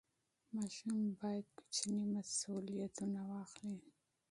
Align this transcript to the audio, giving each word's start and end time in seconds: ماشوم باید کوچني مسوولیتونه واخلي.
ماشوم 0.55 0.99
باید 1.21 1.45
کوچني 1.57 2.01
مسوولیتونه 2.13 3.19
واخلي. 3.31 3.79